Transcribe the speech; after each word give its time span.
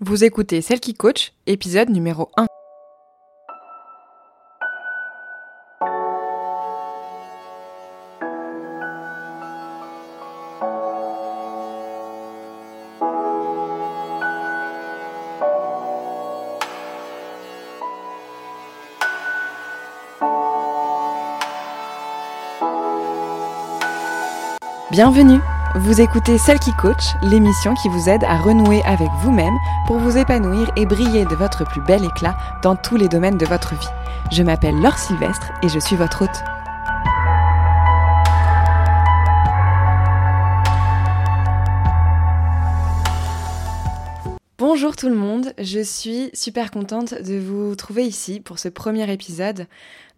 Vous 0.00 0.22
écoutez 0.22 0.60
Celle 0.60 0.78
qui 0.78 0.94
coach, 0.94 1.32
épisode 1.48 1.90
numéro 1.90 2.30
1. 2.36 2.46
Bienvenue 24.92 25.40
Vous 25.80 26.00
écoutez 26.00 26.38
Celle 26.38 26.58
qui 26.58 26.72
coach, 26.72 27.04
l'émission 27.22 27.72
qui 27.74 27.88
vous 27.88 28.08
aide 28.08 28.24
à 28.24 28.36
renouer 28.36 28.82
avec 28.82 29.06
vous-même 29.22 29.54
pour 29.86 29.98
vous 29.98 30.18
épanouir 30.18 30.72
et 30.76 30.86
briller 30.86 31.24
de 31.24 31.36
votre 31.36 31.64
plus 31.64 31.80
bel 31.80 32.04
éclat 32.04 32.36
dans 32.64 32.74
tous 32.74 32.96
les 32.96 33.06
domaines 33.06 33.38
de 33.38 33.46
votre 33.46 33.76
vie. 33.76 33.86
Je 34.32 34.42
m'appelle 34.42 34.74
Laure 34.74 34.98
Sylvestre 34.98 35.52
et 35.62 35.68
je 35.68 35.78
suis 35.78 35.94
votre 35.94 36.22
hôte. 36.22 36.42
Bonjour 44.58 44.96
tout 44.96 45.08
le 45.08 45.14
monde, 45.14 45.54
je 45.58 45.78
suis 45.78 46.30
super 46.34 46.72
contente 46.72 47.14
de 47.14 47.38
vous 47.38 47.76
trouver 47.76 48.04
ici 48.04 48.40
pour 48.40 48.58
ce 48.58 48.68
premier 48.68 49.08
épisode 49.12 49.68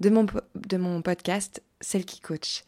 de 0.00 0.08
mon, 0.08 1.02
podcast 1.02 1.62
Celle 1.82 2.06
qui 2.06 2.20
coach. 2.20 2.64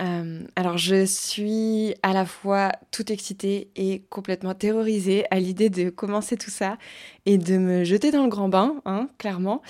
Euh, 0.00 0.40
alors 0.56 0.76
je 0.76 1.04
suis 1.04 1.94
à 2.02 2.12
la 2.12 2.26
fois 2.26 2.72
toute 2.90 3.10
excitée 3.10 3.68
et 3.76 4.02
complètement 4.10 4.54
terrorisée 4.54 5.24
à 5.30 5.38
l'idée 5.38 5.70
de 5.70 5.88
commencer 5.88 6.36
tout 6.36 6.50
ça 6.50 6.78
et 7.26 7.38
de 7.38 7.58
me 7.58 7.84
jeter 7.84 8.10
dans 8.10 8.24
le 8.24 8.28
grand 8.28 8.48
bain, 8.48 8.74
hein, 8.86 9.08
clairement, 9.18 9.62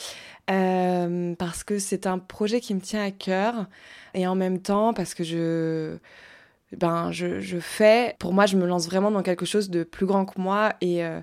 euh, 0.50 1.34
parce 1.36 1.62
que 1.62 1.78
c'est 1.78 2.06
un 2.06 2.18
projet 2.18 2.60
qui 2.60 2.74
me 2.74 2.80
tient 2.80 3.04
à 3.04 3.10
cœur 3.10 3.66
et 4.14 4.26
en 4.26 4.34
même 4.34 4.60
temps 4.60 4.94
parce 4.94 5.14
que 5.14 5.24
je 5.24 5.96
ben 6.76 7.12
je, 7.12 7.40
je 7.40 7.58
fais 7.58 8.16
pour 8.18 8.32
moi 8.32 8.46
je 8.46 8.56
me 8.56 8.66
lance 8.66 8.86
vraiment 8.86 9.10
dans 9.10 9.22
quelque 9.22 9.46
chose 9.46 9.70
de 9.70 9.84
plus 9.84 10.06
grand 10.06 10.24
que 10.24 10.40
moi 10.40 10.72
et 10.80 11.04
euh, 11.04 11.20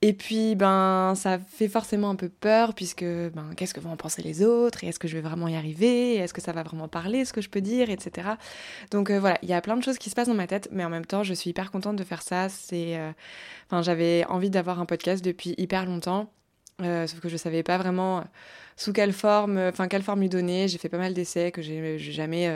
et 0.00 0.12
puis, 0.12 0.54
ben, 0.54 1.14
ça 1.16 1.40
fait 1.40 1.66
forcément 1.66 2.08
un 2.10 2.14
peu 2.14 2.28
peur, 2.28 2.72
puisque, 2.74 3.02
ben, 3.02 3.50
qu'est-ce 3.56 3.74
que 3.74 3.80
vont 3.80 3.90
en 3.90 3.96
penser 3.96 4.22
les 4.22 4.44
autres, 4.44 4.84
et 4.84 4.86
est-ce 4.86 5.00
que 5.00 5.08
je 5.08 5.16
vais 5.16 5.20
vraiment 5.20 5.48
y 5.48 5.56
arriver, 5.56 6.14
est-ce 6.14 6.32
que 6.32 6.40
ça 6.40 6.52
va 6.52 6.62
vraiment 6.62 6.86
parler, 6.86 7.24
ce 7.24 7.32
que 7.32 7.40
je 7.40 7.48
peux 7.48 7.60
dire, 7.60 7.90
etc. 7.90 8.28
Donc 8.92 9.10
euh, 9.10 9.18
voilà, 9.18 9.38
il 9.42 9.48
y 9.48 9.52
a 9.54 9.60
plein 9.60 9.76
de 9.76 9.82
choses 9.82 9.98
qui 9.98 10.08
se 10.08 10.14
passent 10.14 10.28
dans 10.28 10.34
ma 10.34 10.46
tête, 10.46 10.68
mais 10.70 10.84
en 10.84 10.88
même 10.88 11.04
temps, 11.04 11.24
je 11.24 11.34
suis 11.34 11.50
hyper 11.50 11.72
contente 11.72 11.96
de 11.96 12.04
faire 12.04 12.22
ça. 12.22 12.48
C'est, 12.48 12.96
euh, 12.96 13.10
enfin, 13.66 13.82
j'avais 13.82 14.24
envie 14.28 14.50
d'avoir 14.50 14.78
un 14.78 14.86
podcast 14.86 15.24
depuis 15.24 15.56
hyper 15.58 15.84
longtemps, 15.84 16.30
euh, 16.80 17.08
sauf 17.08 17.18
que 17.18 17.28
je 17.28 17.36
savais 17.36 17.64
pas 17.64 17.76
vraiment 17.76 18.22
sous 18.76 18.92
quelle 18.92 19.12
forme, 19.12 19.58
enfin 19.58 19.88
quelle 19.88 20.02
forme 20.04 20.20
lui 20.20 20.28
donner. 20.28 20.68
J'ai 20.68 20.78
fait 20.78 20.88
pas 20.88 20.98
mal 20.98 21.12
d'essais 21.12 21.50
que 21.50 21.60
j'ai 21.60 21.98
jamais, 21.98 22.48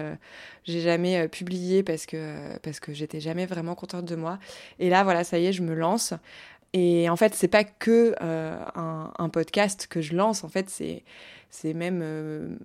jamais 0.65 1.27
publié 1.29 1.83
parce 1.83 2.07
que 2.07 2.57
parce 2.63 2.79
que 2.79 2.93
j'étais 2.95 3.19
jamais 3.19 3.47
vraiment 3.47 3.75
contente 3.75 4.05
de 4.05 4.15
moi. 4.15 4.39
Et 4.79 4.89
là, 4.91 5.03
voilà, 5.03 5.25
ça 5.25 5.41
y 5.41 5.47
est, 5.47 5.53
je 5.53 5.63
me 5.63 5.75
lance. 5.75 6.15
Et 6.73 7.09
en 7.11 7.17
fait, 7.17 7.35
c'est 7.35 7.49
pas 7.49 7.65
que 7.65 8.15
euh, 8.23 8.65
un, 8.75 9.29
podcast 9.29 9.87
que 9.89 10.01
je 10.01 10.15
lance, 10.15 10.43
en 10.45 10.49
fait, 10.49 10.71
c'est, 10.71 11.75
même 11.75 12.01
euh, 12.03 12.57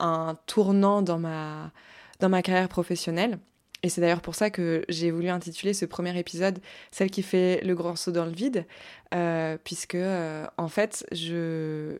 un 0.00 0.36
tournant 0.46 1.02
dans 1.02 1.18
ma, 1.18 1.72
dans 2.20 2.28
ma 2.28 2.42
carrière 2.42 2.68
professionnelle. 2.68 3.38
Et 3.82 3.88
c'est 3.88 4.00
d'ailleurs 4.00 4.22
pour 4.22 4.34
ça 4.34 4.50
que 4.50 4.84
j'ai 4.88 5.10
voulu 5.10 5.28
intituler 5.28 5.74
ce 5.74 5.84
premier 5.84 6.18
épisode 6.18 6.58
Celle 6.90 7.10
qui 7.10 7.22
fait 7.22 7.60
le 7.62 7.74
grand 7.74 7.96
saut 7.96 8.12
dans 8.12 8.24
le 8.24 8.32
vide, 8.32 8.66
euh, 9.14 9.58
puisque 9.62 9.98
en 10.56 10.68
fait, 10.68 11.06
je, 11.12 11.96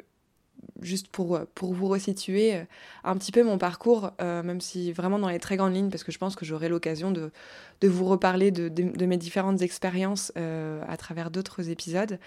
juste 0.85 1.09
pour, 1.09 1.41
pour 1.55 1.73
vous 1.73 1.89
resituer 1.89 2.55
euh, 2.55 2.65
un 3.03 3.17
petit 3.17 3.33
peu 3.33 3.43
mon 3.43 3.59
parcours, 3.59 4.13
euh, 4.21 4.43
même 4.43 4.61
si 4.61 4.93
vraiment 4.93 5.19
dans 5.19 5.29
les 5.29 5.41
très 5.41 5.57
grandes 5.57 5.75
lignes, 5.75 5.91
parce 5.91 6.05
que 6.05 6.13
je 6.13 6.19
pense 6.19 6.36
que 6.36 6.45
j'aurai 6.45 6.69
l'occasion 6.69 7.11
de, 7.11 7.33
de, 7.81 7.89
vous 7.89 8.05
reparler 8.05 8.51
de, 8.51 8.69
de, 8.69 9.07
mes 9.07 9.17
différentes 9.17 9.63
expériences 9.63 10.31
euh, 10.36 10.83
à 10.86 10.97
travers 10.97 11.31
d'autres 11.31 11.70
épisodes. 11.70 12.19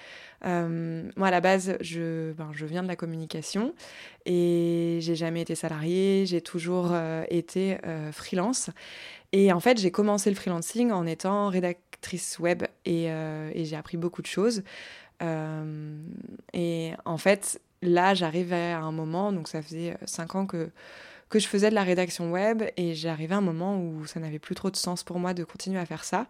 moi, 0.44 1.28
à 1.28 1.32
la 1.32 1.40
base, 1.40 1.78
je, 1.82 2.34
ben, 2.34 2.50
je 2.52 2.66
viens 2.66 2.84
de 2.84 2.88
la 2.88 2.96
communication 2.96 3.74
et 4.26 4.98
j'ai 5.02 5.16
jamais 5.16 5.42
été 5.42 5.56
salariée, 5.56 6.26
j'ai 6.26 6.42
toujours 6.42 6.94
été 7.30 7.78
freelance. 8.12 8.70
Et 9.32 9.54
en 9.54 9.60
fait, 9.60 9.80
j'ai 9.80 9.92
commencé 9.92 10.30
le 10.30 10.36
freelancing 10.36 10.92
en 10.92 11.06
étant 11.06 11.50
rédactrice 11.50 12.40
web 12.40 12.64
et, 12.86 13.06
et 13.06 13.66
j'ai 13.66 13.76
appris 13.76 13.98
beaucoup 13.98 14.22
de 14.22 14.28
choses. 14.28 14.64
et 15.22 16.92
en 17.06 17.18
fait, 17.18 17.62
là, 17.82 18.14
j'arrivais 18.14 18.72
à 18.72 18.80
un 18.80 18.92
moment, 18.92 19.32
donc 19.32 19.48
ça 19.48 19.62
faisait 19.62 19.92
euh, 19.92 20.06
cinq 20.06 20.36
ans 20.36 20.46
que, 20.46 20.70
que 21.30 21.40
je 21.40 21.48
faisais 21.48 21.70
de 21.70 21.76
la 21.76 21.84
rédaction 21.84 22.32
web 22.32 22.64
et 22.78 22.94
j'arrivais 22.94 23.36
à 23.36 23.40
un 23.40 23.42
moment 23.42 23.80
où 23.80 24.06
ça 24.06 24.20
n'avait 24.20 24.40
plus 24.40 24.56
trop 24.56 24.72
de 24.72 24.78
sens 24.78 25.04
pour 25.04 25.20
moi 25.20 25.34
de 25.34 25.44
continuer 25.44 25.80
à 25.80 25.86
faire 25.86 26.04
ça. 26.04 26.26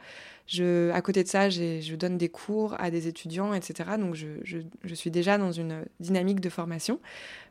Je, 0.48 0.90
à 0.92 1.02
côté 1.02 1.24
de 1.24 1.28
ça, 1.28 1.50
je 1.50 1.96
donne 1.96 2.18
des 2.18 2.30
cours 2.30 2.76
à 2.80 2.90
des 2.90 3.08
étudiants, 3.08 3.54
etc. 3.54 3.92
Donc 4.00 4.16
je, 4.16 4.28
je, 4.44 4.60
je, 4.84 4.96
suis 4.96 5.12
déjà 5.12 5.38
dans 5.38 5.52
une 5.52 5.86
dynamique 6.00 6.40
de 6.40 6.50
formation. 6.50 7.00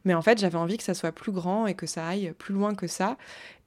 Mais 0.05 0.15
en 0.15 0.23
fait, 0.23 0.39
j'avais 0.39 0.59
envie 0.59 0.77
que 0.77 0.83
ça 0.83 0.95
soit 0.95 1.13
plus 1.13 1.31
grand 1.31 1.67
et 1.67 1.75
que 1.75 1.87
ça 1.87 2.07
aille 2.09 2.33
plus 2.39 2.55
loin 2.55 2.75
que 2.75 2.87
ça. 2.87 3.17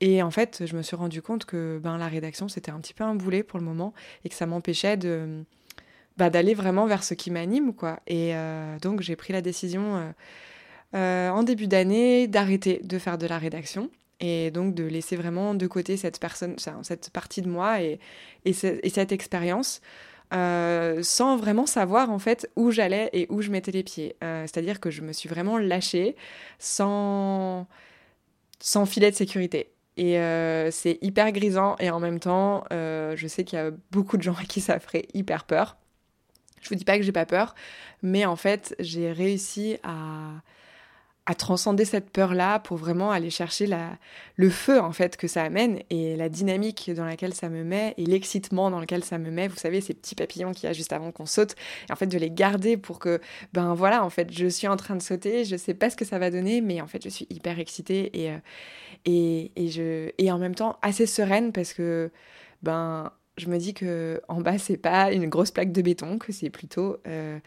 Et 0.01 0.23
en 0.23 0.31
fait, 0.31 0.66
je 0.66 0.75
me 0.75 0.81
suis 0.81 0.95
rendu 0.95 1.22
compte 1.22 1.45
que 1.45 1.79
ben, 1.81 1.97
la 1.97 2.07
rédaction, 2.07 2.47
c'était 2.47 2.72
un 2.72 2.79
petit 2.79 2.94
peu 2.94 3.03
un 3.03 3.16
boulet 3.16 3.44
pour 3.44 3.59
le 3.59 3.66
moment 3.66 3.94
et 4.25 4.29
que 4.29 4.35
ça 4.35 4.47
m'empêchait 4.47 4.97
de 4.97 5.44
bah, 6.19 6.30
d'aller 6.30 6.53
vraiment 6.53 6.85
vers 6.85 7.02
ce 7.02 7.13
qui 7.13 7.31
m'anime, 7.31 7.74
quoi. 7.74 8.02
Et 8.06 8.35
euh, 8.35 8.78
donc, 8.80 9.00
j'ai 9.00 9.16
pris 9.16 9.31
la 9.31 9.41
décision 9.41 9.96
euh, 9.96 10.12
euh, 10.96 11.30
en 11.30 11.44
début 11.44 11.68
d'année 11.68 12.28
d'arrêter 12.28 12.81
de 12.84 13.00
faire 13.00 13.18
de 13.18 13.25
la 13.25 13.38
rédaction 13.38 13.90
et 14.19 14.52
donc 14.52 14.75
de 14.75 14.84
laisser 14.84 15.16
vraiment 15.16 15.53
de 15.56 15.66
côté 15.66 15.96
cette 15.96 16.19
personne, 16.19 16.56
cette 16.84 17.09
partie 17.12 17.41
de 17.41 17.47
moi 17.47 17.81
et, 17.81 18.02
et, 18.44 18.52
cette 18.52 19.13
expérience. 19.13 19.80
sans 20.31 21.38
vraiment 21.38 21.66
savoir 21.66 22.12
en 22.12 22.19
fait 22.19 22.50
où 22.57 22.69
j'allais 22.69 23.09
et 23.13 23.25
où 23.30 23.41
je 23.41 23.50
mettais 23.50 23.72
les 23.72 23.84
pieds. 23.84 24.18
C'est-à-dire 24.19 24.81
que 24.81 24.91
je 24.91 25.01
me 25.03 25.13
suis 25.13 25.30
vraiment 25.30 25.57
lâchée 25.57 26.18
sans, 26.59 27.66
sans 28.59 28.86
filet 28.86 29.09
de 29.09 29.16
sécurité. 29.16 29.72
Et 29.96 30.19
c'est 30.72 30.97
hyper 31.01 31.31
grisant 31.31 31.78
et 31.80 31.90
en 31.90 32.01
même 32.01 32.19
temps, 32.19 32.66
je 32.72 33.25
sais 33.30 33.46
qu'il 33.46 33.57
y 33.57 33.62
a 33.62 33.72
beaucoup 33.91 34.18
de 34.18 34.24
gens 34.24 34.36
à 34.36 34.44
qui 34.44 34.59
ça 34.59 34.81
ferait 34.81 35.06
hyper 35.13 35.46
peur. 35.46 35.78
Je 36.61 36.69
vous 36.69 36.75
dis 36.75 36.85
pas 36.85 36.97
que 36.97 37.03
j'ai 37.03 37.11
pas 37.11 37.25
peur, 37.25 37.55
mais 38.01 38.25
en 38.25 38.35
fait, 38.35 38.75
j'ai 38.79 39.11
réussi 39.11 39.77
à, 39.83 40.41
à 41.29 41.35
transcender 41.35 41.85
cette 41.85 42.09
peur-là 42.09 42.57
pour 42.57 42.77
vraiment 42.77 43.11
aller 43.11 43.29
chercher 43.29 43.67
la, 43.67 43.99
le 44.35 44.49
feu 44.49 44.79
en 44.79 44.91
fait 44.91 45.15
que 45.15 45.27
ça 45.27 45.43
amène 45.43 45.79
et 45.91 46.15
la 46.15 46.27
dynamique 46.27 46.89
dans 46.95 47.05
laquelle 47.05 47.35
ça 47.35 47.49
me 47.49 47.63
met 47.63 47.93
et 47.97 48.05
l'excitement 48.07 48.71
dans 48.71 48.79
lequel 48.79 49.03
ça 49.03 49.19
me 49.19 49.29
met. 49.29 49.47
Vous 49.47 49.55
savez, 49.55 49.79
ces 49.79 49.93
petits 49.93 50.15
papillons 50.15 50.53
qu'il 50.53 50.63
y 50.63 50.67
a 50.71 50.73
juste 50.73 50.91
avant 50.91 51.11
qu'on 51.11 51.27
saute 51.27 51.55
en 51.91 51.95
fait 51.95 52.07
de 52.07 52.17
les 52.17 52.31
garder 52.31 52.77
pour 52.77 52.97
que, 52.97 53.21
ben 53.53 53.75
voilà, 53.75 54.03
en 54.03 54.09
fait, 54.09 54.33
je 54.33 54.47
suis 54.47 54.67
en 54.67 54.75
train 54.75 54.95
de 54.95 55.03
sauter, 55.03 55.45
je 55.45 55.55
sais 55.55 55.75
pas 55.75 55.91
ce 55.91 55.95
que 55.95 56.03
ça 56.03 56.17
va 56.17 56.31
donner, 56.31 56.61
mais 56.61 56.81
en 56.81 56.87
fait, 56.87 57.03
je 57.03 57.09
suis 57.09 57.27
hyper 57.29 57.59
excitée 57.59 58.09
et, 58.19 58.31
euh, 58.31 58.37
et, 59.05 59.51
et, 59.55 59.69
je, 59.69 60.09
et 60.17 60.31
en 60.31 60.39
même 60.39 60.55
temps 60.55 60.79
assez 60.81 61.05
sereine 61.05 61.51
parce 61.51 61.73
que, 61.73 62.09
ben 62.63 63.11
je 63.39 63.47
me 63.47 63.57
dis 63.57 63.73
que 63.73 64.22
en 64.27 64.41
bas 64.41 64.57
c'est 64.57 64.77
pas 64.77 65.11
une 65.11 65.27
grosse 65.27 65.51
plaque 65.51 65.72
de 65.72 65.81
béton, 65.81 66.17
que 66.19 66.31
c'est 66.31 66.50
plutôt 66.50 66.97
euh, 67.07 67.39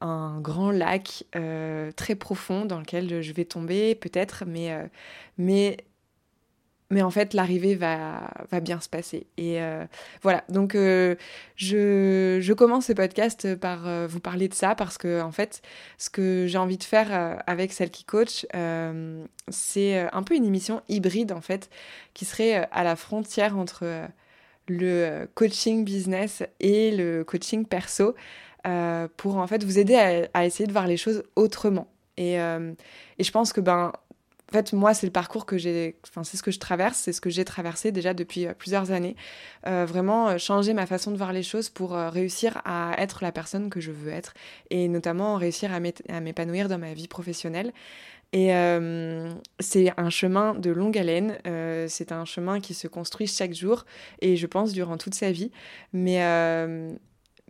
un 0.00 0.40
grand 0.40 0.70
lac 0.70 1.24
euh, 1.36 1.90
très 1.92 2.14
profond 2.14 2.64
dans 2.64 2.78
lequel 2.78 3.22
je 3.22 3.32
vais 3.32 3.44
tomber 3.44 3.94
peut-être, 3.94 4.44
mais 4.46 4.72
euh, 4.72 4.86
mais 5.38 5.76
mais 6.90 7.02
en 7.02 7.10
fait 7.10 7.34
l'arrivée 7.34 7.74
va 7.74 8.30
va 8.50 8.60
bien 8.60 8.80
se 8.80 8.88
passer. 8.88 9.26
Et 9.36 9.60
voilà, 10.22 10.42
donc 10.48 10.72
je 10.74 12.38
je 12.40 12.52
commence 12.52 12.86
ce 12.86 12.92
podcast 12.92 13.54
par 13.56 14.08
vous 14.08 14.18
parler 14.20 14.48
de 14.48 14.54
ça 14.54 14.74
parce 14.74 14.98
que 14.98 15.20
en 15.22 15.30
fait 15.30 15.62
ce 15.98 16.10
que 16.10 16.46
j'ai 16.48 16.58
envie 16.58 16.78
de 16.78 16.84
faire 16.84 17.40
avec 17.46 17.72
celle 17.72 17.90
qui 17.90 18.02
coach, 18.02 18.44
c'est 19.48 20.08
un 20.12 20.22
peu 20.24 20.34
une 20.34 20.44
émission 20.44 20.82
hybride 20.88 21.30
en 21.30 21.40
fait 21.40 21.70
qui 22.12 22.24
serait 22.24 22.68
à 22.72 22.82
la 22.82 22.96
frontière 22.96 23.56
entre 23.56 24.08
le 24.70 24.86
euh, 24.86 25.26
coaching 25.34 25.84
business 25.84 26.42
et 26.60 26.92
le 26.92 27.24
coaching 27.24 27.66
perso 27.66 28.14
euh, 28.66 29.08
pour 29.16 29.36
en 29.36 29.46
fait 29.46 29.64
vous 29.64 29.78
aider 29.78 30.26
à, 30.32 30.46
essayer 30.46 30.66
de 30.66 30.72
voir 30.72 30.86
les 30.86 30.96
choses 30.96 31.24
autrement. 31.34 31.88
Et, 32.16 32.40
euh, 32.40 32.72
et 33.18 33.24
je 33.24 33.32
pense 33.32 33.52
que 33.52 33.60
ben 33.60 33.92
en 34.50 34.52
fait, 34.52 34.72
moi, 34.72 34.94
c'est 34.94 35.06
le 35.06 35.12
parcours 35.12 35.46
que 35.46 35.58
j'ai, 35.58 35.96
enfin, 36.08 36.24
c'est 36.24 36.36
ce 36.36 36.42
que 36.42 36.50
je 36.50 36.58
traverse, 36.58 36.98
c'est 36.98 37.12
ce 37.12 37.20
que 37.20 37.30
j'ai 37.30 37.44
traversé 37.44 37.92
déjà 37.92 38.14
depuis 38.14 38.46
plusieurs 38.58 38.90
années. 38.90 39.16
vraiment 39.64 40.36
changer 40.38 40.74
ma 40.74 40.86
façon 40.86 41.10
de 41.12 41.16
voir 41.16 41.32
les 41.32 41.42
choses 41.42 41.68
pour 41.68 41.92
réussir 41.92 42.60
à 42.64 42.94
être 42.98 43.22
la 43.22 43.32
personne 43.32 43.70
que 43.70 43.80
je 43.80 43.92
veux 43.92 44.10
être 44.10 44.34
et 44.70 44.88
notamment 44.88 45.36
réussir 45.36 45.72
à 45.72 46.20
m'épanouir 46.20 46.68
dans 46.68 46.78
ma 46.78 46.94
vie 46.94 47.08
professionnelle. 47.08 47.72
Et 48.32 48.54
euh, 48.54 49.32
c'est 49.58 49.92
un 49.96 50.10
chemin 50.10 50.54
de 50.54 50.70
longue 50.70 50.96
haleine, 50.96 51.38
euh, 51.46 51.86
c'est 51.88 52.12
un 52.12 52.24
chemin 52.24 52.60
qui 52.60 52.74
se 52.74 52.86
construit 52.86 53.26
chaque 53.26 53.54
jour 53.54 53.84
et 54.20 54.36
je 54.36 54.46
pense 54.46 54.72
durant 54.72 54.98
toute 54.98 55.14
sa 55.14 55.32
vie. 55.32 55.50
Mais, 55.92 56.22
euh, 56.22 56.92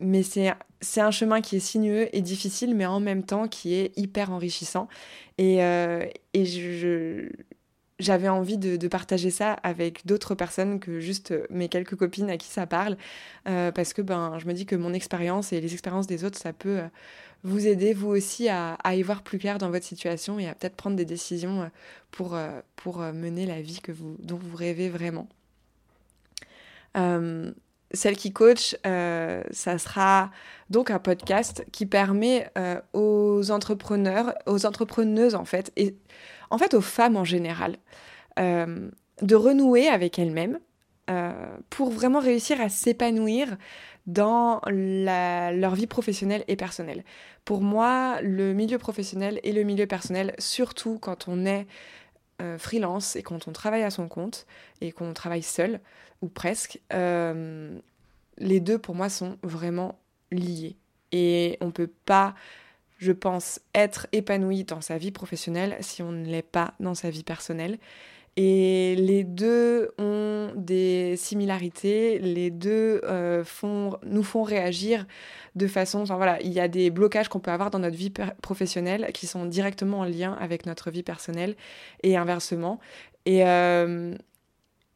mais 0.00 0.22
c'est, 0.22 1.00
un 1.00 1.10
chemin 1.10 1.40
qui 1.40 1.56
est 1.56 1.60
sinueux 1.60 2.08
et 2.16 2.22
difficile, 2.22 2.74
mais 2.74 2.86
en 2.86 3.00
même 3.00 3.22
temps 3.22 3.48
qui 3.48 3.74
est 3.74 3.96
hyper 3.98 4.30
enrichissant. 4.32 4.88
Et, 5.38 5.58
et 5.58 6.44
je, 6.44 7.28
j'avais 7.98 8.28
envie 8.28 8.58
de, 8.58 8.88
partager 8.88 9.30
ça 9.30 9.52
avec 9.52 10.06
d'autres 10.06 10.34
personnes 10.34 10.80
que 10.80 11.00
juste 11.00 11.34
mes 11.50 11.68
quelques 11.68 11.96
copines 11.96 12.30
à 12.30 12.36
qui 12.36 12.48
ça 12.48 12.66
parle, 12.66 12.96
parce 13.44 13.92
que 13.92 14.02
ben, 14.02 14.38
je 14.38 14.46
me 14.46 14.52
dis 14.52 14.66
que 14.66 14.76
mon 14.76 14.92
expérience 14.92 15.52
et 15.52 15.60
les 15.60 15.72
expériences 15.72 16.06
des 16.06 16.24
autres, 16.24 16.38
ça 16.38 16.52
peut 16.52 16.80
vous 17.42 17.66
aider 17.66 17.94
vous 17.94 18.08
aussi 18.08 18.48
à, 18.48 18.76
y 18.92 19.02
voir 19.02 19.22
plus 19.22 19.38
clair 19.38 19.58
dans 19.58 19.70
votre 19.70 19.86
situation 19.86 20.38
et 20.38 20.48
à 20.48 20.54
peut-être 20.54 20.76
prendre 20.76 20.96
des 20.96 21.04
décisions 21.04 21.70
pour, 22.10 22.38
pour 22.76 22.98
mener 22.98 23.46
la 23.46 23.60
vie 23.62 23.80
que 23.80 23.92
vous, 23.92 24.16
dont 24.20 24.36
vous 24.36 24.56
rêvez 24.56 24.88
vraiment. 24.88 25.28
Celle 27.92 28.16
qui 28.16 28.32
coach, 28.32 28.76
ça 28.84 29.78
sera 29.78 30.30
donc 30.68 30.90
un 30.90 30.98
podcast 30.98 31.64
qui 31.72 31.86
permet 31.86 32.50
aux 32.92 33.50
entrepreneurs, 33.50 34.34
aux 34.46 34.66
entrepreneuses 34.66 35.34
en 35.34 35.44
fait, 35.44 35.72
et 35.76 35.96
en 36.50 36.58
fait 36.58 36.74
aux 36.74 36.80
femmes 36.80 37.16
en 37.16 37.24
général, 37.24 37.76
de 38.36 39.34
renouer 39.34 39.88
avec 39.88 40.18
elles-mêmes 40.18 40.58
pour 41.68 41.90
vraiment 41.90 42.20
réussir 42.20 42.60
à 42.60 42.68
s'épanouir 42.68 43.56
dans 44.06 44.60
leur 44.66 45.74
vie 45.74 45.86
professionnelle 45.86 46.44
et 46.48 46.56
personnelle. 46.56 47.04
Pour 47.44 47.60
moi, 47.62 48.20
le 48.22 48.54
milieu 48.54 48.78
professionnel 48.78 49.40
et 49.42 49.52
le 49.52 49.62
milieu 49.62 49.86
personnel, 49.86 50.34
surtout 50.38 50.98
quand 51.00 51.26
on 51.26 51.44
est 51.46 51.66
euh, 52.40 52.58
freelance 52.58 53.16
et 53.16 53.22
quand 53.22 53.48
on 53.48 53.52
travaille 53.52 53.82
à 53.82 53.90
son 53.90 54.08
compte 54.08 54.46
et 54.80 54.92
qu'on 54.92 55.12
travaille 55.12 55.42
seul, 55.42 55.80
ou 56.22 56.28
presque, 56.28 56.80
euh, 56.92 57.78
les 58.38 58.60
deux 58.60 58.78
pour 58.78 58.94
moi 58.94 59.08
sont 59.08 59.38
vraiment 59.42 59.98
liés. 60.30 60.76
Et 61.12 61.58
on 61.60 61.66
ne 61.66 61.70
peut 61.70 61.90
pas, 62.06 62.34
je 62.98 63.12
pense, 63.12 63.60
être 63.74 64.06
épanoui 64.12 64.64
dans 64.64 64.80
sa 64.80 64.98
vie 64.98 65.10
professionnelle 65.10 65.76
si 65.80 66.02
on 66.02 66.12
ne 66.12 66.24
l'est 66.24 66.42
pas 66.42 66.74
dans 66.80 66.94
sa 66.94 67.10
vie 67.10 67.24
personnelle. 67.24 67.78
Et 68.36 68.94
les 68.96 69.24
deux 69.24 69.90
ont 69.98 70.52
des 70.54 71.16
similarités, 71.16 72.18
les 72.20 72.50
deux 72.50 73.00
euh, 73.04 73.44
font, 73.44 73.98
nous 74.04 74.22
font 74.22 74.42
réagir 74.42 75.06
de 75.56 75.66
façon... 75.66 76.00
Enfin 76.00 76.16
voilà, 76.16 76.40
il 76.42 76.52
y 76.52 76.60
a 76.60 76.68
des 76.68 76.90
blocages 76.90 77.28
qu'on 77.28 77.40
peut 77.40 77.50
avoir 77.50 77.70
dans 77.70 77.80
notre 77.80 77.96
vie 77.96 78.12
professionnelle 78.40 79.10
qui 79.12 79.26
sont 79.26 79.46
directement 79.46 80.00
en 80.00 80.04
lien 80.04 80.36
avec 80.40 80.64
notre 80.64 80.90
vie 80.90 81.02
personnelle 81.02 81.56
et 82.02 82.16
inversement. 82.16 82.78
Et, 83.26 83.44
euh, 83.44 84.14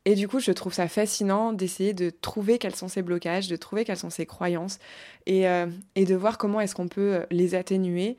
et 0.05 0.15
du 0.15 0.29
coup, 0.29 0.39
je 0.39 0.53
trouve 0.53 0.73
ça 0.73 0.87
fascinant 0.87 1.53
d'essayer 1.53 1.93
de 1.93 2.11
trouver 2.11 2.59
quels 2.59 2.77
sont 2.77 2.89
ces 2.89 3.03
blocages, 3.03 3.49
de 3.49 3.57
trouver 3.57 3.85
quelles 3.85 3.97
sont 3.97 4.11
ces 4.11 4.27
croyances 4.27 4.79
et, 5.27 5.49
euh, 5.49 5.67
et 5.97 6.05
de 6.05 6.15
voir 6.15 6.39
comment 6.39 6.61
est-ce 6.61 6.75
qu'on 6.77 6.89
peut 6.89 7.25
les 7.31 7.55
atténuer 7.57 8.17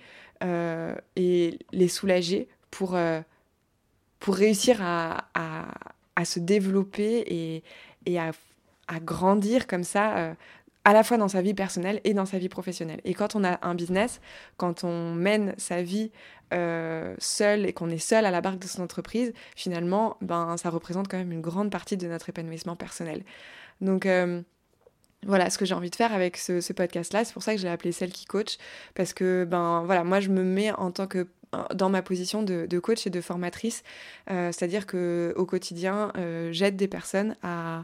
et 1.15 1.57
les 1.71 1.87
soulager 1.87 2.49
pour 2.69 2.95
pour 4.25 4.37
réussir 4.37 4.79
à, 4.81 5.27
à, 6.15 6.25
se 6.25 6.39
développer 6.39 7.23
et, 7.27 7.63
et 8.07 8.17
à, 8.17 8.31
à, 8.87 8.99
grandir 8.99 9.67
comme 9.67 9.83
ça, 9.83 10.17
euh, 10.17 10.33
à 10.83 10.93
la 10.93 11.03
fois 11.03 11.17
dans 11.17 11.27
sa 11.27 11.43
vie 11.43 11.53
personnelle 11.53 12.01
et 12.05 12.15
dans 12.15 12.25
sa 12.25 12.39
vie 12.39 12.49
professionnelle. 12.49 13.01
Et 13.03 13.13
quand 13.13 13.35
on 13.35 13.43
a 13.43 13.59
un 13.61 13.75
business, 13.75 14.21
quand 14.57 14.83
on 14.83 15.13
mène 15.13 15.53
sa 15.59 15.83
vie 15.83 16.09
euh, 16.55 17.13
seul 17.19 17.67
et 17.67 17.73
qu'on 17.73 17.91
est 17.91 17.99
seul 17.99 18.25
à 18.25 18.31
la 18.31 18.41
barque 18.41 18.57
de 18.57 18.65
son 18.65 18.81
entreprise, 18.81 19.31
finalement, 19.55 20.17
ben, 20.21 20.57
ça 20.57 20.71
représente 20.71 21.07
quand 21.07 21.17
même 21.17 21.31
une 21.31 21.41
grande 21.41 21.69
partie 21.69 21.95
de 21.95 22.07
notre 22.07 22.27
épanouissement 22.27 22.75
personnel. 22.75 23.23
Donc, 23.79 24.07
euh, 24.07 24.41
voilà 25.27 25.51
ce 25.51 25.59
que 25.59 25.65
j'ai 25.65 25.75
envie 25.75 25.91
de 25.91 25.95
faire 25.95 26.15
avec 26.15 26.37
ce, 26.37 26.61
ce 26.61 26.73
podcast-là. 26.73 27.25
C'est 27.25 27.33
pour 27.33 27.43
ça 27.43 27.53
que 27.53 27.61
j'ai 27.61 27.69
appelé 27.69 27.91
celle 27.91 28.11
qui 28.11 28.25
coach, 28.25 28.57
parce 28.95 29.13
que 29.13 29.45
ben 29.47 29.83
voilà, 29.85 30.03
moi 30.03 30.19
je 30.19 30.29
me 30.29 30.43
mets 30.43 30.71
en 30.71 30.89
tant 30.89 31.05
que 31.05 31.27
dans 31.73 31.89
ma 31.89 32.01
position 32.01 32.43
de, 32.43 32.79
coach 32.79 33.07
et 33.07 33.09
de 33.09 33.21
formatrice. 33.21 33.83
Euh, 34.29 34.51
c'est-à-dire 34.51 34.85
que 34.85 35.33
au 35.35 35.45
quotidien, 35.45 36.11
euh, 36.17 36.51
j'aide 36.51 36.75
des 36.75 36.87
personnes 36.87 37.35
à, 37.43 37.83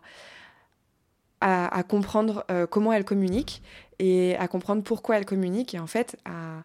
à, 1.41 1.83
comprendre 1.83 2.45
euh, 2.51 2.67
comment 2.67 2.93
elles 2.93 3.05
communiquent 3.05 3.61
et 3.99 4.35
à 4.37 4.47
comprendre 4.47 4.83
pourquoi 4.83 5.17
elles 5.17 5.25
communiquent 5.25 5.73
et 5.73 5.79
en 5.79 5.87
fait 5.87 6.17
à 6.25 6.63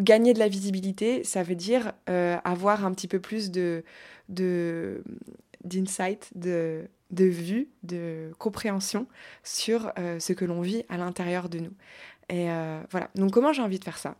gagner 0.00 0.32
de 0.32 0.38
la 0.38 0.46
visibilité, 0.46 1.24
ça 1.24 1.42
veut 1.42 1.56
dire 1.56 1.92
avoir 2.06 2.86
un 2.86 2.92
petit 2.92 3.08
peu 3.08 3.18
plus 3.18 3.50
de 3.50 3.82
d'insight, 5.64 6.30
de, 6.36 6.88
de, 7.10 7.24
vue, 7.24 7.68
de 7.82 8.30
compréhension 8.38 9.08
sur 9.42 9.92
ce 9.96 10.32
que 10.32 10.44
l'on 10.44 10.60
vit 10.60 10.84
à 10.88 10.96
l'intérieur 10.96 11.48
de 11.48 11.58
nous. 11.58 11.72
Et 12.28 12.46
voilà. 12.92 13.10
Donc 13.16 13.32
comment 13.32 13.52
j'ai 13.52 13.62
envie 13.62 13.80
de 13.80 13.84
faire 13.84 13.98
ça? 13.98 14.14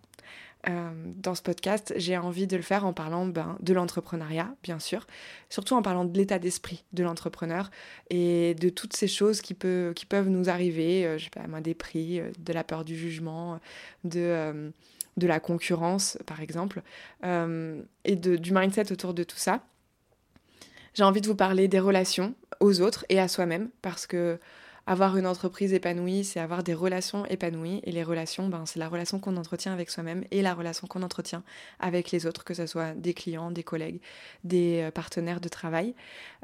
Euh, 0.68 0.90
dans 1.16 1.34
ce 1.34 1.42
podcast, 1.42 1.94
j'ai 1.96 2.16
envie 2.16 2.46
de 2.46 2.56
le 2.56 2.62
faire 2.62 2.84
en 2.84 2.92
parlant 2.92 3.26
ben, 3.26 3.56
de 3.60 3.72
l'entrepreneuriat, 3.72 4.54
bien 4.62 4.78
sûr, 4.78 5.06
surtout 5.48 5.74
en 5.74 5.82
parlant 5.82 6.04
de 6.04 6.16
l'état 6.16 6.38
d'esprit 6.38 6.84
de 6.92 7.04
l'entrepreneur 7.04 7.70
et 8.10 8.54
de 8.54 8.68
toutes 8.68 8.96
ces 8.96 9.06
choses 9.06 9.40
qui, 9.40 9.54
peuvent 9.54 10.28
nous 10.28 10.48
arriver, 10.48 11.06
euh, 11.06 11.18
je 11.18 11.24
sais 11.24 11.30
pas, 11.30 11.60
des 11.60 11.74
prix, 11.74 12.20
euh, 12.20 12.30
de 12.38 12.52
la 12.52 12.64
peur 12.64 12.84
du 12.84 12.96
jugement, 12.96 13.60
de, 14.04 14.72
de 15.16 15.26
la 15.26 15.40
concurrence, 15.40 16.18
par 16.26 16.40
exemple, 16.40 16.82
et 17.24 18.16
du 18.16 18.52
mindset 18.52 18.92
autour 18.92 19.14
de 19.14 19.22
tout 19.22 19.38
ça. 19.38 19.62
J'ai 20.94 21.04
envie 21.04 21.20
de 21.20 21.26
vous 21.26 21.36
parler 21.36 21.68
des 21.68 21.80
relations 21.80 22.34
aux 22.60 22.80
autres 22.80 23.04
et 23.08 23.20
à 23.20 23.28
soi-même, 23.28 23.70
parce 23.82 24.06
que 24.06 24.38
avoir 24.86 25.16
une 25.16 25.26
entreprise 25.26 25.72
épanouie, 25.72 26.24
c'est 26.24 26.40
avoir 26.40 26.62
des 26.62 26.74
relations 26.74 27.26
épanouies. 27.26 27.80
Et 27.84 27.92
les 27.92 28.02
relations, 28.02 28.48
ben, 28.48 28.64
c'est 28.66 28.78
la 28.78 28.88
relation 28.88 29.18
qu'on 29.18 29.36
entretient 29.36 29.72
avec 29.72 29.90
soi-même 29.90 30.24
et 30.30 30.42
la 30.42 30.54
relation 30.54 30.86
qu'on 30.86 31.02
entretient 31.02 31.42
avec 31.80 32.10
les 32.10 32.26
autres, 32.26 32.44
que 32.44 32.54
ce 32.54 32.66
soit 32.66 32.94
des 32.94 33.14
clients, 33.14 33.50
des 33.50 33.64
collègues, 33.64 34.00
des 34.44 34.82
euh, 34.82 34.90
partenaires 34.90 35.40
de 35.40 35.48
travail. 35.48 35.94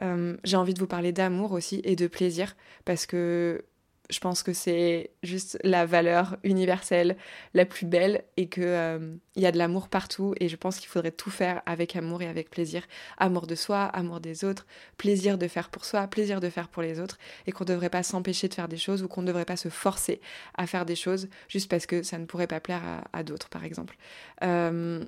Euh, 0.03 0.37
j'ai 0.45 0.57
envie 0.57 0.75
de 0.75 0.81
vous 0.81 0.87
parler 0.87 1.13
d'amour 1.13 1.53
aussi 1.53 1.81
et 1.85 1.97
de 1.97 2.07
plaisir 2.07 2.57
parce 2.85 3.07
que 3.07 3.65
je 4.13 4.21
pense 4.21 4.43
que 4.43 4.53
c'est 4.53 5.11
juste 5.23 5.59
la 5.65 5.87
valeur 5.87 6.37
universelle 6.45 7.17
la 7.55 7.65
plus 7.65 7.87
belle 7.87 8.25
et 8.37 8.49
que 8.49 8.61
euh, 8.61 9.17
il 9.37 9.43
y 9.43 9.47
a 9.47 9.53
de 9.53 9.57
l'amour 9.57 9.89
partout 9.89 10.35
et 10.39 10.49
je 10.49 10.57
pense 10.57 10.79
qu'il 10.79 10.89
faudrait 10.89 11.11
tout 11.11 11.31
faire 11.31 11.63
avec 11.65 11.97
amour 11.97 12.21
et 12.21 12.29
avec 12.29 12.51
plaisir. 12.51 12.83
Amour 13.17 13.47
de 13.47 13.55
soi, 13.55 13.85
amour 13.85 14.21
des 14.21 14.45
autres, 14.45 14.67
plaisir 14.99 15.39
de 15.39 15.49
faire 15.49 15.71
pour 15.71 15.87
soi, 15.87 16.07
plaisir 16.07 16.41
de 16.41 16.51
faire 16.51 16.69
pour 16.69 16.83
les 16.83 17.01
autres 17.01 17.19
et 17.47 17.53
qu'on 17.53 17.65
ne 17.65 17.71
devrait 17.71 17.89
pas 17.89 18.03
s'empêcher 18.03 18.49
de 18.49 18.55
faire 18.55 18.69
des 18.69 18.77
choses 18.77 19.03
ou 19.03 19.09
qu'on 19.09 19.23
ne 19.23 19.27
devrait 19.27 19.47
pas 19.47 19.57
se 19.57 19.71
forcer 19.71 20.21
à 20.59 20.67
faire 20.67 20.85
des 20.85 20.97
choses 20.97 21.29
juste 21.49 21.71
parce 21.71 21.87
que 21.87 22.03
ça 22.03 22.19
ne 22.19 22.27
pourrait 22.27 22.47
pas 22.47 22.61
plaire 22.61 22.83
à, 23.13 23.23
d'autres 23.23 23.49
par 23.49 23.65
exemple. 23.65 23.97
Euh, 24.43 25.03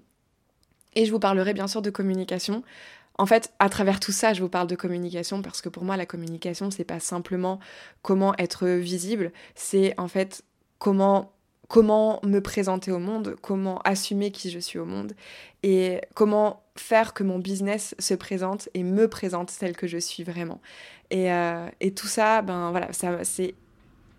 et 0.94 1.04
je 1.04 1.10
vous 1.10 1.20
parlerai 1.20 1.52
bien 1.52 1.66
sûr 1.66 1.82
de 1.82 1.90
communication. 1.90 2.62
En 3.16 3.26
fait, 3.26 3.52
à 3.58 3.68
travers 3.68 4.00
tout 4.00 4.12
ça, 4.12 4.32
je 4.32 4.42
vous 4.42 4.48
parle 4.48 4.66
de 4.66 4.74
communication 4.74 5.40
parce 5.40 5.60
que 5.60 5.68
pour 5.68 5.84
moi, 5.84 5.96
la 5.96 6.06
communication, 6.06 6.70
c'est 6.70 6.84
pas 6.84 7.00
simplement 7.00 7.60
comment 8.02 8.34
être 8.38 8.66
visible, 8.66 9.32
c'est 9.54 9.94
en 9.98 10.08
fait 10.08 10.42
comment 10.78 11.30
comment 11.68 12.20
me 12.24 12.40
présenter 12.40 12.92
au 12.92 12.98
monde, 12.98 13.36
comment 13.40 13.78
assumer 13.80 14.30
qui 14.30 14.50
je 14.50 14.58
suis 14.58 14.78
au 14.78 14.84
monde 14.84 15.14
et 15.62 16.00
comment 16.14 16.62
faire 16.76 17.14
que 17.14 17.22
mon 17.22 17.38
business 17.38 17.94
se 17.98 18.14
présente 18.14 18.68
et 18.74 18.82
me 18.82 19.08
présente 19.08 19.50
celle 19.50 19.76
que 19.76 19.86
je 19.86 19.98
suis 19.98 20.24
vraiment. 20.24 20.60
Et, 21.10 21.32
euh, 21.32 21.68
tout 21.96 22.06
ça, 22.06 22.42
ben 22.42 22.70
voilà, 22.70 22.88
c'est 23.24 23.54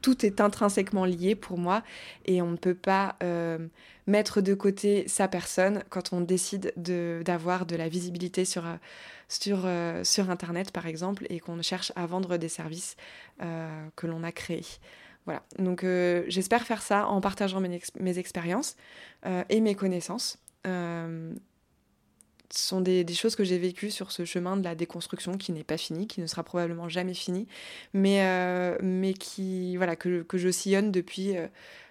tout 0.01 0.25
est 0.25 0.41
intrinsèquement 0.41 1.05
lié 1.05 1.35
pour 1.35 1.57
moi 1.57 1.83
et 2.25 2.41
on 2.41 2.51
ne 2.51 2.57
peut 2.57 2.75
pas 2.75 3.15
euh, 3.23 3.57
mettre 4.07 4.41
de 4.41 4.53
côté 4.53 5.07
sa 5.07 5.27
personne 5.27 5.83
quand 5.89 6.13
on 6.13 6.21
décide 6.21 6.73
d'avoir 6.75 7.65
de, 7.65 7.75
la 7.75 7.89
visibilité 7.89 8.45
sur, 8.45 8.65
euh, 8.65 8.75
sur, 9.27 9.63
euh, 9.65 10.03
sur 10.03 10.29
Internet 10.29 10.71
par 10.71 10.85
exemple 10.87 11.25
et 11.29 11.39
qu'on 11.39 11.61
cherche 11.61 11.91
à 11.95 12.05
vendre 12.05 12.37
des 12.37 12.49
services 12.49 12.95
que 13.39 14.07
l'on 14.07 14.23
a 14.23 14.31
créés. 14.31 14.65
Voilà, 15.25 15.43
donc 15.57 15.83
j'espère 16.27 16.63
faire 16.65 16.81
ça 16.81 17.07
en 17.07 17.19
partageant 17.19 17.59
mes, 17.59 17.81
mes 17.99 18.19
expériences 18.19 18.75
et 19.49 19.59
mes 19.59 19.75
connaissances 19.75 20.37
sont 22.53 22.81
des, 22.81 23.05
choses 23.13 23.35
que 23.35 23.43
j'ai 23.43 23.57
vécues 23.57 23.91
sur 23.91 24.11
ce 24.11 24.25
chemin 24.25 24.57
de 24.57 24.63
la 24.63 24.75
déconstruction 24.75 25.37
qui 25.37 25.51
n'est 25.51 25.63
pas 25.63 25.77
fini, 25.77 26.07
qui 26.07 26.21
ne 26.21 26.27
sera 26.27 26.43
probablement 26.43 26.89
jamais 26.89 27.13
fini, 27.13 27.47
mais, 27.93 28.21
euh, 28.21 28.77
mais 28.81 29.13
qui, 29.13 29.77
voilà, 29.77 29.95
que, 29.95 30.23
que 30.23 30.37
je 30.37 30.49
sillonne 30.49 30.91
depuis 30.91 31.37
euh, 31.37 31.47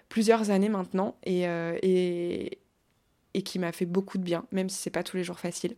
plusieurs 0.09 0.49
années 0.49 0.69
maintenant 0.69 1.17
et, 1.23 1.47
euh, 1.47 1.77
et, 1.81 2.59
et 3.33 3.41
qui 3.41 3.59
m'a 3.59 3.71
fait 3.71 3.85
beaucoup 3.85 4.17
de 4.17 4.23
bien, 4.23 4.45
même 4.51 4.69
si 4.69 4.77
c'est 4.77 4.89
pas 4.89 5.03
tous 5.03 5.17
les 5.17 5.23
jours 5.23 5.39
facile. 5.39 5.75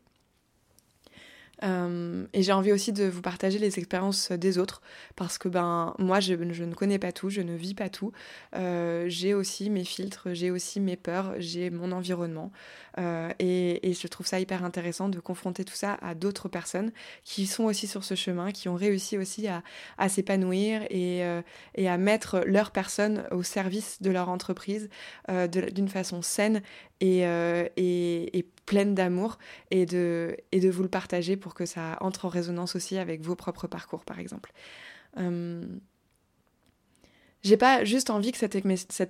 Euh, 1.64 2.26
et 2.34 2.44
j'ai 2.44 2.52
envie 2.52 2.72
aussi 2.72 2.94
de 2.94 3.06
vous 3.06 3.22
partager 3.22 3.58
les 3.58 3.80
expériences 3.80 4.32
des 4.32 4.58
autres 4.58 4.82
parce 5.16 5.38
que 5.38 5.50
ben 5.50 5.96
moi 5.98 6.20
je, 6.20 6.34
ne 6.34 6.74
connais 6.74 7.00
pas 7.00 7.12
tout, 7.12 7.30
je 7.30 7.42
ne 7.42 7.56
vis 7.56 7.74
pas 7.74 7.90
tout. 7.90 8.12
Euh, 8.56 9.06
j'ai 9.08 9.34
aussi 9.34 9.70
mes 9.70 9.84
filtres, 9.84 10.30
j'ai 10.34 10.52
aussi 10.52 10.80
mes 10.80 10.96
peurs, 10.96 11.34
j'ai 11.40 11.70
mon 11.70 11.92
environnement 11.92 12.52
euh, 13.00 13.32
et, 13.40 13.94
je 13.98 14.08
trouve 14.08 14.28
ça 14.28 14.40
hyper 14.40 14.64
intéressant 14.64 15.10
de 15.10 15.20
confronter 15.20 15.66
tout 15.66 15.74
ça 15.74 15.98
à 16.02 16.14
d'autres 16.14 16.50
personnes 16.50 16.92
qui 17.24 17.48
sont 17.48 17.64
aussi 17.64 17.88
sur 17.88 18.04
ce 18.04 18.16
chemin, 18.16 18.52
qui 18.52 18.70
ont 18.70 18.76
réussi 18.76 19.18
aussi 19.18 19.48
à, 19.48 20.10
s'épanouir 20.10 20.84
et, 20.90 21.24
à 21.24 21.98
mettre 21.98 22.44
leur 22.46 22.72
personne 22.72 23.24
au 23.32 23.44
service 23.44 24.02
de 24.02 24.12
leur 24.12 24.30
entreprise 24.30 24.90
d'une 25.28 25.88
façon 25.88 26.22
saine 26.22 26.62
et, 27.00 27.22
et 27.78 28.46
pleine 28.68 28.94
d'amour 28.94 29.40
et 29.72 29.88
de, 29.88 30.38
et 30.52 30.60
de 30.60 30.70
vous 30.70 30.84
le 30.84 30.90
partager 30.90 31.38
pour 31.38 31.56
que 31.56 31.66
ça 31.66 31.98
entre 32.02 32.26
en 32.26 32.30
résonance 32.30 32.76
aussi 32.76 32.98
avec 32.98 33.22
vos 33.22 33.36
propres 33.36 33.66
parcours, 33.66 34.06
par 34.06 34.20
exemple. 34.20 34.52
Euh, 35.18 35.66
j'ai 37.44 37.58
pas 37.58 37.84
juste 37.84 38.10
envie 38.10 38.32
que 38.32 38.38
cette, 38.38 38.56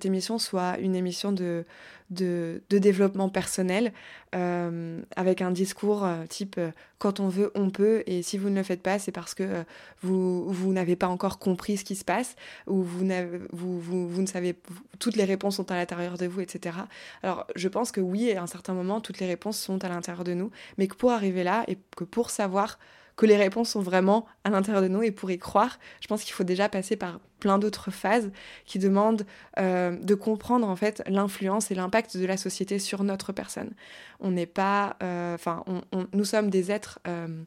émission 0.04 0.38
soit 0.38 0.78
une 0.78 0.94
émission 0.94 1.32
de, 1.32 1.64
développement 2.10 3.28
personnel 3.28 3.92
euh, 4.34 5.00
avec 5.16 5.42
un 5.42 5.50
discours 5.50 6.04
euh, 6.04 6.26
type 6.28 6.60
quand 6.98 7.20
on 7.20 7.28
veut, 7.28 7.50
on 7.54 7.70
peut, 7.70 8.02
et 8.06 8.22
si 8.22 8.38
vous 8.38 8.50
ne 8.50 8.56
le 8.56 8.62
faites 8.62 8.82
pas, 8.82 8.98
c'est 8.98 9.12
parce 9.12 9.34
que 9.34 9.64
vous, 10.02 10.52
vous 10.52 10.72
n'avez 10.72 10.96
pas 10.96 11.08
encore 11.08 11.38
compris 11.38 11.76
ce 11.76 11.84
qui 11.84 11.96
se 11.96 12.04
passe, 12.04 12.36
ou 12.66 12.82
vous, 12.82 13.06
vous, 13.52 13.80
vous, 13.80 14.08
vous 14.08 14.20
ne 14.20 14.26
savez, 14.26 14.56
toutes 14.98 15.16
les 15.16 15.24
réponses 15.24 15.56
sont 15.56 15.70
à 15.70 15.76
l'intérieur 15.76 16.18
de 16.18 16.26
vous, 16.26 16.40
etc. 16.40 16.76
Alors 17.22 17.46
je 17.56 17.68
pense 17.68 17.92
que 17.92 18.00
oui, 18.00 18.32
à 18.32 18.42
un 18.42 18.46
certain 18.46 18.74
moment, 18.74 19.00
toutes 19.00 19.20
les 19.20 19.26
réponses 19.26 19.58
sont 19.58 19.84
à 19.84 19.88
l'intérieur 19.88 20.24
de 20.24 20.34
nous, 20.34 20.50
mais 20.76 20.86
que 20.86 20.96
pour 20.96 21.12
arriver 21.12 21.44
là, 21.44 21.64
et 21.66 21.78
que 21.96 22.04
pour 22.04 22.30
savoir 22.30 22.78
que 23.18 23.26
les 23.26 23.36
réponses 23.36 23.70
sont 23.70 23.82
vraiment 23.82 24.26
à 24.44 24.50
l'intérieur 24.50 24.80
de 24.80 24.86
nous. 24.86 25.02
Et 25.02 25.10
pour 25.10 25.30
y 25.30 25.38
croire, 25.38 25.78
je 26.00 26.06
pense 26.06 26.22
qu'il 26.22 26.32
faut 26.32 26.44
déjà 26.44 26.68
passer 26.68 26.94
par 26.96 27.18
plein 27.40 27.58
d'autres 27.58 27.90
phases 27.90 28.30
qui 28.64 28.78
demandent 28.78 29.26
euh, 29.58 29.90
de 29.90 30.14
comprendre 30.14 30.66
en 30.66 30.76
fait 30.76 31.02
l'influence 31.08 31.72
et 31.72 31.74
l'impact 31.74 32.16
de 32.16 32.24
la 32.24 32.36
société 32.36 32.78
sur 32.78 33.02
notre 33.02 33.32
personne. 33.32 33.72
On 34.20 34.30
n'est 34.30 34.46
pas, 34.46 34.96
euh, 35.02 35.34
enfin, 35.34 35.64
nous 36.12 36.24
sommes 36.24 36.48
des 36.48 36.70
êtres 36.70 37.00
euh, 37.08 37.44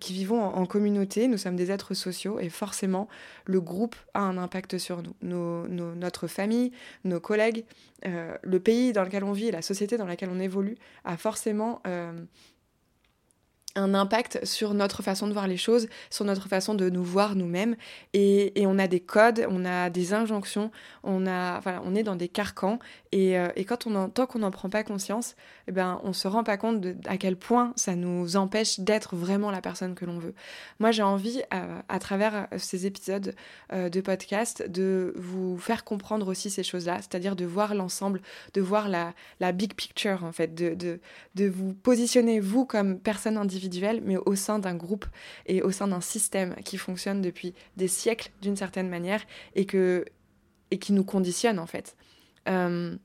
qui 0.00 0.14
vivons 0.14 0.42
en, 0.42 0.64
communauté, 0.64 1.28
nous 1.28 1.36
sommes 1.36 1.54
des 1.54 1.70
êtres 1.70 1.92
sociaux 1.92 2.40
et 2.40 2.48
forcément 2.48 3.08
le 3.44 3.60
groupe 3.60 3.94
a 4.14 4.20
un 4.20 4.38
impact 4.38 4.78
sur 4.78 5.02
nous, 5.20 5.68
notre 5.68 6.28
famille, 6.28 6.72
nos 7.04 7.20
collègues, 7.20 7.64
le 8.04 8.58
pays 8.58 8.92
dans 8.92 9.04
lequel 9.04 9.22
on 9.22 9.32
vit 9.32 9.50
la 9.50 9.62
société 9.62 9.98
dans 9.98 10.06
laquelle 10.06 10.30
on 10.32 10.40
évolue 10.40 10.76
a 11.04 11.16
forcément 11.18 11.82
un 13.74 13.94
impact 13.94 14.44
sur 14.44 14.74
notre 14.74 15.02
façon 15.02 15.26
de 15.26 15.32
voir 15.32 15.46
les 15.46 15.56
choses, 15.56 15.88
sur 16.10 16.24
notre 16.24 16.48
façon 16.48 16.74
de 16.74 16.88
nous 16.90 17.04
voir 17.04 17.36
nous-mêmes. 17.36 17.76
Et, 18.12 18.52
on 18.66 18.78
a 18.78 18.86
des 18.86 19.00
codes, 19.00 19.46
on 19.48 19.64
a 19.64 19.88
des 19.88 20.12
injonctions, 20.12 20.70
on, 21.02 21.26
a, 21.26 21.60
voilà, 21.60 21.80
on 21.84 21.94
est 21.94 22.02
dans 22.02 22.16
des 22.16 22.28
carcans. 22.28 22.78
Et, 23.12 23.38
euh, 23.38 23.48
quand 23.66 23.86
on 23.86 24.08
tant 24.08 24.26
qu'on 24.26 24.40
n'en 24.40 24.50
prend 24.50 24.68
pas 24.68 24.82
conscience, 24.82 25.36
eh 25.68 25.72
ben, 25.72 26.00
on 26.04 26.12
se 26.12 26.28
rend 26.28 26.44
pas 26.44 26.56
compte 26.56 26.80
de, 26.80 26.96
à 27.06 27.16
quel 27.16 27.36
point 27.36 27.72
ça 27.76 27.94
nous 27.94 28.36
empêche 28.36 28.80
d'être 28.80 29.16
vraiment 29.16 29.50
la 29.50 29.60
personne 29.60 29.94
que 29.94 30.04
l'on 30.04 30.18
veut. 30.18 30.34
Moi, 30.80 30.90
j'ai 30.90 31.02
envie, 31.02 31.42
à, 31.50 31.98
travers 31.98 32.48
ces 32.56 32.86
épisodes 32.86 33.34
euh, 33.72 33.88
de 33.88 34.00
podcast, 34.00 34.68
de 34.68 35.14
vous 35.16 35.58
faire 35.58 35.84
comprendre 35.84 36.28
aussi 36.28 36.50
ces 36.50 36.62
choses-là, 36.62 36.98
c'est-à-dire 36.98 37.36
de 37.36 37.44
voir 37.44 37.74
l'ensemble, 37.74 38.20
de 38.54 38.60
voir 38.60 38.88
la, 38.88 39.14
la, 39.40 39.52
big 39.52 39.74
picture, 39.74 40.24
en 40.24 40.32
fait, 40.32 40.54
de, 40.54 40.74
de, 40.74 41.00
de 41.34 41.48
vous 41.48 41.74
positionner, 41.74 42.40
vous, 42.40 42.64
comme 42.64 42.98
personne 42.98 43.36
individuelle 43.36 43.57
mais 44.02 44.16
au 44.16 44.34
sein 44.34 44.58
d'un 44.58 44.74
groupe 44.74 45.06
et 45.46 45.62
au 45.62 45.70
sein 45.70 45.88
d'un 45.88 46.00
système 46.00 46.54
qui 46.64 46.76
fonctionne 46.76 47.22
depuis 47.22 47.54
des 47.76 47.88
siècles 47.88 48.30
d'une 48.42 48.56
certaine 48.56 48.88
manière 48.88 49.24
et, 49.54 49.66
que, 49.66 50.04
et 50.70 50.78
qui 50.78 50.92
nous 50.92 51.04
conditionne 51.04 51.58
en 51.58 51.66
fait. 51.66 51.96
Euh, 52.48 52.96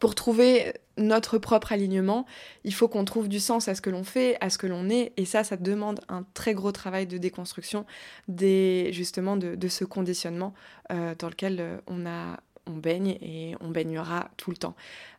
pour 0.00 0.14
trouver 0.14 0.74
notre 0.98 1.38
propre 1.38 1.72
alignement, 1.72 2.26
il 2.62 2.74
faut 2.74 2.88
qu'on 2.88 3.04
trouve 3.04 3.28
du 3.28 3.40
sens 3.40 3.68
à 3.68 3.74
ce 3.74 3.80
que 3.80 3.90
l'on 3.90 4.04
fait, 4.04 4.36
à 4.40 4.50
ce 4.50 4.58
que 4.58 4.66
l'on 4.66 4.90
est, 4.90 5.12
et 5.16 5.24
ça, 5.24 5.44
ça 5.44 5.56
demande 5.56 6.00
un 6.08 6.24
très 6.34 6.54
gros 6.54 6.72
travail 6.72 7.06
de 7.06 7.18
déconstruction 7.18 7.86
des, 8.28 8.90
justement 8.92 9.36
de, 9.36 9.68
ce 9.68 9.84
conditionnement 9.84 10.52
euh, 10.92 11.14
dans 11.18 11.28
lequel 11.28 11.56
euh, 11.60 11.78
on 11.86 12.06
a 12.06 12.38
on 12.66 12.76
baigne 12.76 13.18
et 13.20 13.54
on 13.60 13.68
baignera 13.68 14.30
tout 14.36 14.50
le 14.50 14.56
temps. 14.56 14.74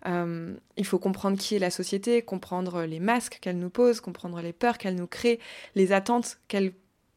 Euh, 0.07 0.53
il 0.77 0.85
faut 0.85 0.99
comprendre 0.99 1.37
qui 1.37 1.55
est 1.55 1.59
la 1.59 1.69
société, 1.69 2.21
comprendre 2.21 2.83
les 2.83 2.99
masques 2.99 3.39
qu'elle 3.41 3.59
nous 3.59 3.69
pose, 3.69 4.01
comprendre 4.01 4.41
les 4.41 4.53
peurs 4.53 4.77
qu'elle 4.77 4.95
nous 4.95 5.07
crée, 5.07 5.39
les 5.75 5.91
attentes 5.91 6.39
qu'elle 6.47 6.73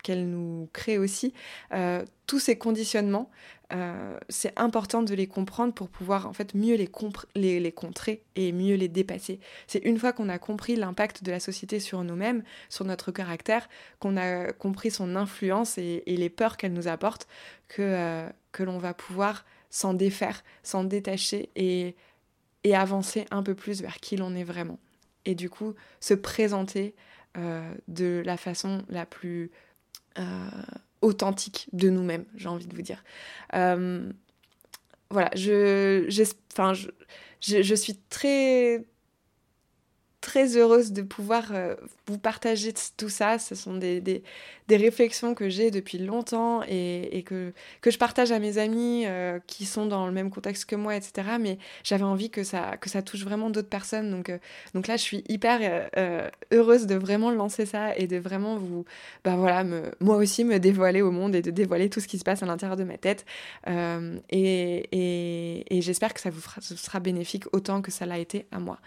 nous 0.09 0.69
crée 0.73 0.99
aussi. 0.99 1.33
Euh, 1.73 2.05
tous 2.27 2.39
ces 2.39 2.57
conditionnements, 2.57 3.31
euh, 3.73 4.19
c'est 4.29 4.59
important 4.59 5.03
de 5.03 5.15
les 5.15 5.27
comprendre 5.27 5.75
pour 5.75 5.89
pouvoir 5.89 6.27
en 6.27 6.33
fait 6.33 6.55
mieux 6.55 6.75
les, 6.75 7.61
les, 7.61 7.73
contrer 7.73 8.23
et 8.35 8.53
mieux 8.53 8.77
les 8.77 8.89
dépasser. 8.89 9.41
C'est 9.67 9.85
une 9.85 9.99
fois 9.99 10.13
qu'on 10.13 10.29
a 10.29 10.39
compris 10.39 10.77
l'impact 10.77 11.23
de 11.23 11.31
la 11.31 11.41
société 11.41 11.81
sur 11.81 12.03
nous-mêmes, 12.05 12.43
sur 12.69 12.85
notre 12.85 13.13
caractère, 13.13 13.69
qu'on 13.99 14.17
a 14.17 14.53
compris 14.53 14.91
son 14.91 15.17
influence 15.17 15.79
et, 15.79 16.03
et 16.07 16.17
les 16.17 16.31
peurs 16.31 16.57
qu'elle 16.57 16.73
nous 16.73 16.89
apporte, 16.89 17.29
que, 17.69 18.27
que 18.53 18.63
l'on 18.63 18.79
va 18.79 18.95
pouvoir 18.95 19.45
s'en 19.71 19.95
défaire, 19.95 20.43
s'en 20.63 20.85
détacher 20.85 21.51
et, 21.57 21.95
et 22.65 22.75
avancer 22.75 23.27
un 23.31 23.43
peu 23.43 23.55
plus 23.55 23.83
vers 23.83 23.99
qui 23.99 24.17
l'on 24.17 24.35
est 24.35 24.45
vraiment. 24.45 24.79
Et 25.25 25.35
du 25.35 25.51
coup, 25.51 25.75
se 26.01 26.15
présenter 26.15 26.95
euh, 27.37 27.75
de 27.87 28.23
la 28.25 28.37
façon 28.37 28.83
la 28.89 29.05
plus 29.05 29.51
euh, 30.19 30.49
authentique 31.03 31.69
de 31.73 31.91
nous-mêmes, 31.91 32.25
j'ai 32.35 32.49
envie 32.49 32.67
de 32.67 32.75
vous 32.75 32.83
dire. 32.83 33.05
Euh, 33.55 34.11
voilà, 35.11 35.31
je, 35.35 36.07
je, 36.09 36.25
je, 37.41 37.63
je, 37.63 37.75
suis 37.75 37.97
très 38.09 38.85
très 40.29 40.59
heureuse 40.59 40.93
de 40.93 41.01
pouvoir 41.01 41.53
euh, 41.53 41.75
vous 42.07 42.19
partager 42.19 42.75
tout 42.99 43.09
ça. 43.09 43.39
Ce 43.39 43.55
sont 43.55 43.75
des, 43.79 44.03
des, 44.03 44.23
réflexions 44.77 45.35
que 45.35 45.49
j'ai 45.49 45.71
depuis 45.71 45.97
longtemps 45.97 46.63
et, 46.69 47.25
que, 47.25 47.55
que 47.81 47.91
je 47.91 47.97
partage 47.97 48.31
à 48.31 48.39
mes 48.39 48.59
amis 48.59 49.05
euh, 49.07 49.39
qui 49.47 49.65
sont 49.65 49.87
dans 49.87 50.05
le 50.05 50.13
même 50.13 50.29
contexte 50.29 50.67
que 50.67 50.77
moi, 50.77 50.97
etc. 50.97 51.39
Mais 51.41 51.57
j'avais 51.83 52.05
envie 52.05 52.29
que 52.29 52.45
ça, 52.45 52.77
que 52.77 52.91
ça 52.91 53.01
touche 53.01 53.25
vraiment 53.25 53.49
d'autres 53.49 53.71
personnes. 53.71 54.11
Donc, 54.11 54.29
euh, 54.29 54.37
donc 54.75 54.87
là, 54.87 54.99
je 54.99 55.03
suis 55.03 55.25
hyper 55.31 55.89
heureuse 56.53 56.87
de 56.87 56.95
vraiment 56.95 57.31
lancer 57.31 57.65
ça 57.65 57.97
et 57.97 58.07
de 58.07 58.19
vraiment 58.19 58.57
vous, 58.57 58.85
bah 59.25 59.37
voilà, 59.37 59.65
moi 60.01 60.17
aussi 60.17 60.45
me 60.45 60.59
dévoiler 60.59 61.01
au 61.01 61.11
monde 61.11 61.35
et 61.35 61.41
de 61.41 61.51
dévoiler 61.51 61.89
tout 61.89 62.01
ce 62.01 62.07
qui 62.07 62.19
se 62.19 62.25
passe 62.25 62.43
à 62.43 62.47
l'intérieur 62.47 62.77
de 62.77 62.85
ma 62.85 62.99
tête. 62.99 63.25
et, 63.67 65.65
et, 65.71 65.81
j'espère 65.81 66.13
que 66.13 66.21
ça 66.21 66.29
vous 66.29 66.43
sera 66.61 67.01
bénéfique 67.01 67.45
autant 67.53 67.81
que 67.81 67.91
ça 67.91 68.05
l'a 68.05 68.19
été 68.19 68.45
à 68.53 68.59
moi. 68.59 68.79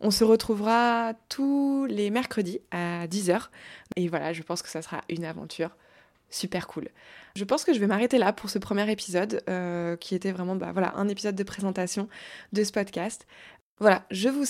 On 0.00 0.10
se 0.10 0.24
retrouvera 0.24 1.14
tous 1.28 1.86
les 1.86 2.10
mercredis 2.10 2.60
à 2.70 3.06
10h. 3.06 3.48
Et 3.96 4.08
voilà, 4.08 4.32
je 4.32 4.42
pense 4.42 4.62
que 4.62 4.68
ça 4.68 4.82
sera 4.82 5.02
une 5.08 5.24
aventure 5.24 5.70
super 6.30 6.66
cool. 6.66 6.88
Je 7.36 7.44
pense 7.44 7.64
que 7.64 7.72
je 7.72 7.78
vais 7.78 7.86
m'arrêter 7.86 8.18
là 8.18 8.32
pour 8.32 8.50
ce 8.50 8.58
premier 8.58 8.90
épisode, 8.90 9.42
euh, 9.48 9.96
qui 9.96 10.14
était 10.14 10.32
vraiment 10.32 10.56
bah, 10.56 10.72
voilà, 10.72 10.94
un 10.96 11.08
épisode 11.08 11.34
de 11.34 11.42
présentation 11.42 12.08
de 12.52 12.64
ce 12.64 12.72
podcast. 12.72 13.26
Voilà, 13.80 14.04
je 14.10 14.28
vous, 14.28 14.44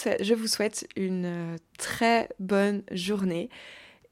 souhaite 0.46 0.88
une 0.96 1.26
euh, 1.26 1.56
très 1.76 2.30
bonne 2.38 2.82
journée 2.92 3.50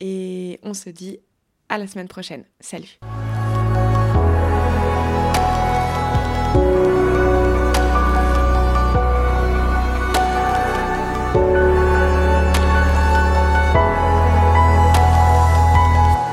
et 0.00 0.60
on 0.62 0.74
se 0.74 0.90
dit 0.90 1.20
à 1.68 1.78
la 1.78 1.86
semaine 1.86 2.08
prochaine. 2.08 2.44
Salut 2.60 2.98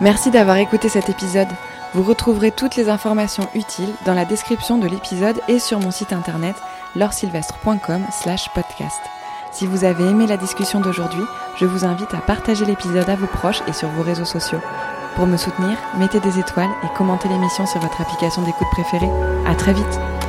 Merci 0.03 0.31
d'avoir 0.31 0.57
écouté 0.57 0.89
cet 0.89 1.07
épisode. 1.07 1.47
Vous 1.93 2.03
retrouverez 2.03 2.51
toutes 2.51 2.75
les 2.75 2.89
informations 2.89 3.47
utiles 3.55 3.93
dans 4.05 4.13
la 4.13 4.25
description 4.25 4.77
de 4.77 4.85
l'épisode 4.85 5.39
et 5.47 5.59
sur 5.59 5.79
mon 5.79 5.91
site 5.91 6.11
internet 6.11 6.57
lorsilvestre.com 6.97 8.03
slash 8.11 8.49
podcast. 8.53 8.99
Si 9.53 9.65
vous 9.65 9.85
avez 9.85 10.03
aimé 10.03 10.27
la 10.27 10.35
discussion 10.35 10.81
d'aujourd'hui, 10.81 11.23
je 11.55 11.65
vous 11.65 11.85
invite 11.85 12.13
à 12.13 12.17
partager 12.17 12.65
l'épisode 12.65 13.09
à 13.09 13.15
vos 13.15 13.27
proches 13.27 13.61
et 13.65 13.71
sur 13.71 13.87
vos 13.91 14.03
réseaux 14.03 14.25
sociaux. 14.25 14.59
Pour 15.15 15.25
me 15.25 15.37
soutenir, 15.37 15.77
mettez 15.97 16.19
des 16.19 16.37
étoiles 16.37 16.75
et 16.83 16.97
commentez 16.97 17.29
l'émission 17.29 17.65
sur 17.65 17.79
votre 17.79 18.01
application 18.01 18.41
d'écoute 18.41 18.67
préférée. 18.71 19.09
À 19.45 19.55
très 19.55 19.71
vite! 19.71 20.22